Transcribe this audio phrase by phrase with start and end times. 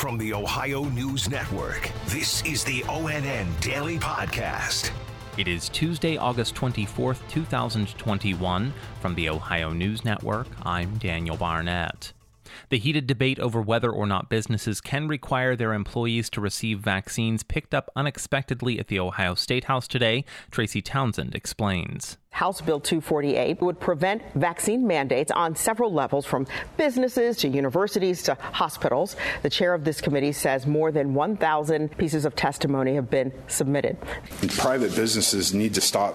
[0.00, 4.92] From the Ohio News Network, this is the ONN Daily Podcast.
[5.36, 8.72] It is Tuesday, August 24th, 2021.
[9.02, 12.14] From the Ohio News Network, I'm Daniel Barnett.
[12.68, 17.42] The heated debate over whether or not businesses can require their employees to receive vaccines
[17.42, 20.24] picked up unexpectedly at the Ohio State House today.
[20.50, 22.16] Tracy Townsend explains.
[22.32, 28.34] House Bill 248 would prevent vaccine mandates on several levels, from businesses to universities to
[28.34, 29.16] hospitals.
[29.42, 33.98] The chair of this committee says more than 1,000 pieces of testimony have been submitted.
[34.56, 36.14] Private businesses need to stop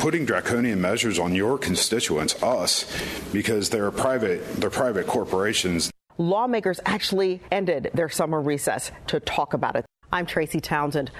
[0.00, 2.90] putting draconian measures on your constituents, us,
[3.32, 5.90] because they're private, they're private corporations.
[6.16, 9.84] Lawmakers actually ended their summer recess to talk about it.
[10.10, 11.10] I'm Tracy Townsend.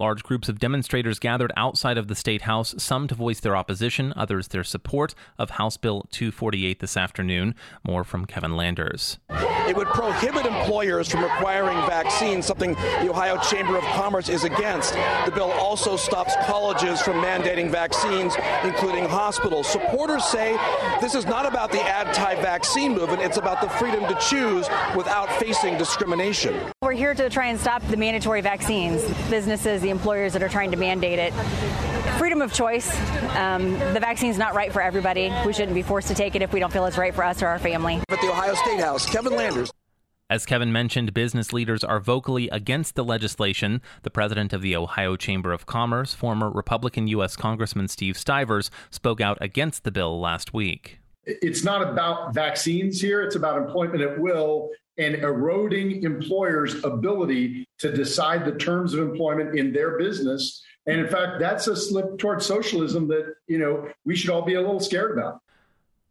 [0.00, 4.14] Large groups of demonstrators gathered outside of the State House, some to voice their opposition,
[4.16, 7.54] others their support of House Bill 248 this afternoon.
[7.84, 9.18] More from Kevin Landers.
[9.28, 14.94] It would prohibit employers from requiring vaccines, something the Ohio Chamber of Commerce is against.
[15.26, 18.34] The bill also stops colleges from mandating vaccines,
[18.64, 19.68] including hospitals.
[19.68, 20.56] Supporters say
[21.02, 25.30] this is not about the anti vaccine movement, it's about the freedom to choose without
[25.38, 26.58] facing discrimination.
[26.90, 29.00] We're here to try and stop the mandatory vaccines.
[29.30, 31.32] Businesses, the employers that are trying to mandate it.
[32.18, 32.92] Freedom of choice.
[33.36, 35.32] Um, the vaccine's not right for everybody.
[35.46, 37.44] We shouldn't be forced to take it if we don't feel it's right for us
[37.44, 38.00] or our family.
[38.08, 39.70] At the Ohio State House, Kevin Landers.
[40.28, 43.82] As Kevin mentioned, business leaders are vocally against the legislation.
[44.02, 47.36] The president of the Ohio Chamber of Commerce, former Republican U.S.
[47.36, 50.99] Congressman Steve Stivers, spoke out against the bill last week.
[51.24, 57.92] It's not about vaccines here, it's about employment at will and eroding employers' ability to
[57.92, 60.62] decide the terms of employment in their business.
[60.86, 64.54] And in fact, that's a slip towards socialism that, you know, we should all be
[64.54, 65.40] a little scared about.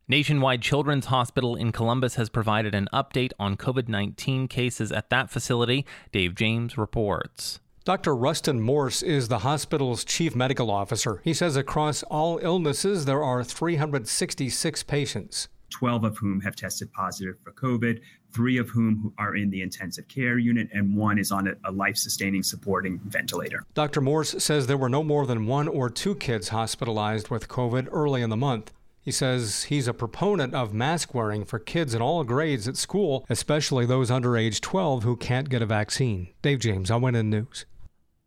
[0.08, 5.30] Nationwide Children's Hospital in Columbus has provided an update on COVID 19 cases at that
[5.30, 5.86] facility.
[6.12, 7.60] Dave James reports.
[7.90, 8.16] Dr.
[8.16, 11.22] Rustin Morse is the hospital's chief medical officer.
[11.24, 15.48] He says across all illnesses, there are 366 patients.
[15.72, 18.00] 12 of whom have tested positive for COVID,
[18.32, 21.98] three of whom are in the intensive care unit, and one is on a, life
[21.98, 23.64] sustaining supporting ventilator.
[23.74, 24.02] Dr.
[24.02, 28.22] Morse says there were no more than one or two kids hospitalized with COVID early
[28.22, 28.72] in the month.
[29.02, 33.26] He says he's a proponent of mask wearing for kids in all grades at school,
[33.32, 36.28] especially those under age 12 who can't get a vaccine.
[36.44, 37.66] Dave James, ONN News.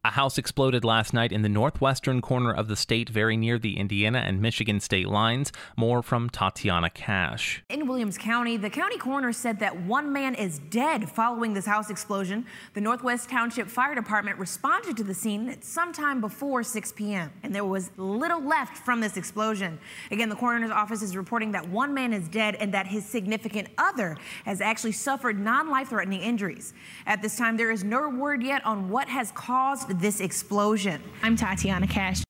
[0.04, 3.78] A house exploded last night in the northwestern corner of the state, very near the
[3.78, 5.52] Indiana and Michigan state lines.
[5.76, 7.62] More from Tatiana Cash.
[7.68, 11.88] In Williams County, the county coroner said that one man is dead following this house
[11.88, 12.46] explosion.
[12.74, 17.64] The Northwest Township Fire Department responded to the scene sometime before 6 p.m., and there
[17.64, 19.78] was little left from this explosion.
[20.10, 23.68] Again, the coroner's office is reporting that one man is dead and that his significant
[23.78, 26.74] other has actually suffered non life threatening injuries.
[27.06, 31.02] At this time, there is no word yet on what has caused this explosion.
[31.22, 32.22] I'm Tatiana Cash.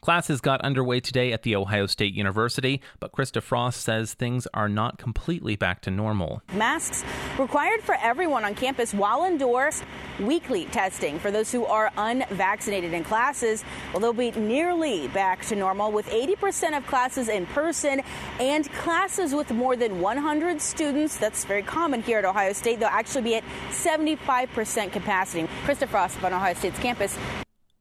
[0.00, 4.68] Classes got underway today at The Ohio State University, but Krista Frost says things are
[4.68, 6.40] not completely back to normal.
[6.54, 7.04] Masks
[7.36, 9.82] required for everyone on campus while indoors.
[10.20, 13.64] Weekly testing for those who are unvaccinated in classes.
[13.92, 18.00] Well, they'll be nearly back to normal with 80% of classes in person
[18.38, 21.16] and classes with more than 100 students.
[21.16, 22.78] That's very common here at Ohio State.
[22.78, 25.48] They'll actually be at 75% capacity.
[25.64, 27.18] Krista Frost on Ohio State's campus.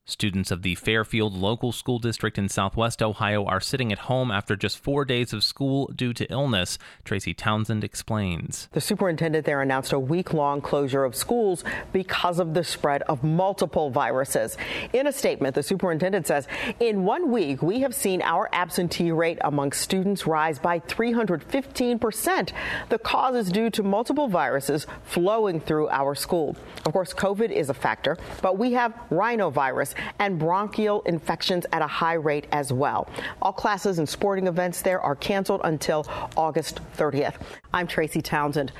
[0.09, 4.55] Students of the Fairfield Local School District in Southwest Ohio are sitting at home after
[4.55, 6.77] just four days of school due to illness.
[7.03, 8.69] Tracy Townsend explains.
[8.71, 13.21] The superintendent there announced a week long closure of schools because of the spread of
[13.21, 14.55] multiple viruses.
[14.93, 16.47] In a statement, the superintendent says,
[16.79, 22.53] In one week, we have seen our absentee rate among students rise by 315%.
[22.87, 26.55] The cause is due to multiple viruses flowing through our school.
[26.85, 31.87] Of course, COVID is a factor, but we have rhinovirus and bronchial infections at a
[31.87, 33.09] high rate as well.
[33.41, 37.35] All classes and sporting events there are canceled until August 30th.
[37.73, 38.71] I'm Tracy Townsend.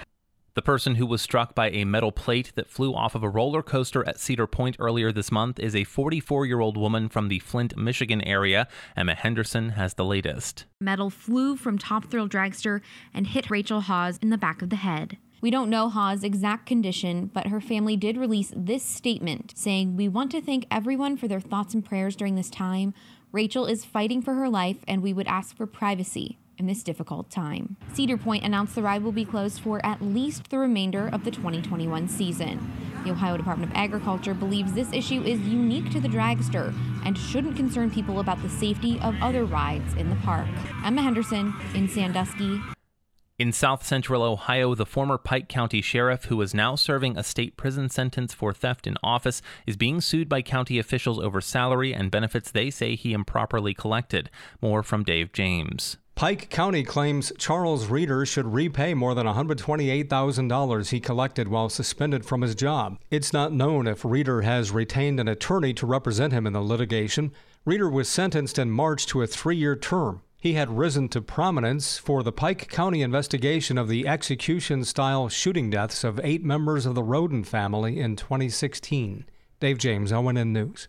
[0.58, 3.61] The person who was struck by a metal plate that flew off of a roller
[3.61, 7.37] coaster at Cedar Point earlier this month is a 44 year old woman from the
[7.37, 8.67] Flint, Michigan area.
[8.96, 10.66] Emma Henderson has the latest.
[10.81, 12.81] Metal flew from Top Thrill Dragster
[13.14, 15.19] and hit Rachel Hawes in the back of the head.
[15.39, 20.07] We don't know Hawes' exact condition, but her family did release this statement saying, We
[20.07, 22.95] want to thank everyone for their thoughts and prayers during this time.
[23.31, 27.29] Rachel is fighting for her life, and we would ask for privacy in this difficult
[27.29, 27.78] time.
[27.93, 31.29] Cedar Point announced the ride will be closed for at least the remainder of the
[31.29, 32.72] 2021 season.
[33.03, 36.73] The Ohio Department of Agriculture believes this issue is unique to the dragster
[37.05, 40.47] and shouldn't concern people about the safety of other rides in the park.
[40.83, 42.59] Emma Henderson in Sandusky,
[43.39, 47.55] In south central Ohio, the former Pike County sheriff, who is now serving a state
[47.55, 52.09] prison sentence for theft in office, is being sued by county officials over salary and
[52.09, 54.31] benefits they say he improperly collected.
[54.59, 55.97] More from Dave James.
[56.16, 62.41] Pike County claims Charles Reader should repay more than $128,000 he collected while suspended from
[62.41, 62.97] his job.
[63.11, 67.31] It's not known if Reader has retained an attorney to represent him in the litigation.
[67.66, 70.23] Reader was sentenced in March to a three year term.
[70.39, 75.72] He had risen to prominence for the Pike County investigation of the execution style shooting
[75.72, 79.25] deaths of eight members of the Rhoden family in 2016.
[79.59, 80.87] Dave James, ONN News.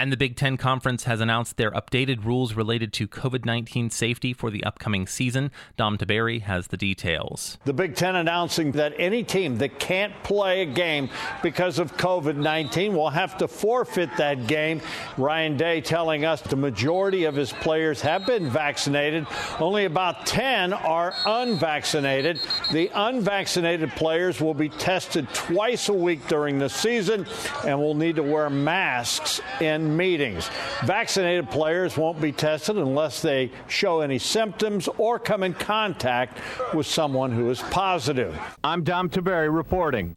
[0.00, 4.32] And the Big Ten Conference has announced their updated rules related to COVID 19 safety
[4.32, 5.50] for the upcoming season.
[5.76, 7.58] Dom Tiberi has the details.
[7.66, 11.10] The Big Ten announcing that any team that can't play a game
[11.42, 14.80] because of COVID 19 will have to forfeit that game.
[15.18, 19.26] Ryan Day telling us the majority of his players have been vaccinated,
[19.58, 22.40] only about 10 are unvaccinated.
[22.72, 27.26] The unvaccinated players will be tested twice a week during the season
[27.66, 30.50] and will need to wear masks in meetings.
[30.84, 36.38] Vaccinated players won't be tested unless they show any symptoms or come in contact
[36.74, 38.38] with someone who is positive.
[38.64, 40.16] I'm Dom Tiberi reporting.